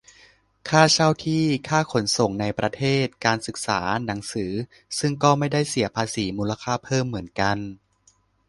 [0.69, 4.51] ค่าเช่าที่ ค่าขนส่งในประเทศ การศึกษา หนังสือ
[4.99, 7.57] ซึ่งก็ไม่ได้เสียภาษีมูลค่าเพิ่มเหมือนกัน